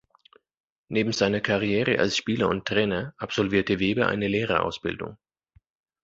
[0.87, 5.19] Neben seiner Karriere als Spieler und Trainer, absolvierte Weber eine Lehrerausbildung.